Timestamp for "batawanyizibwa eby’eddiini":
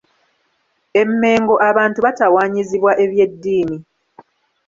2.05-3.77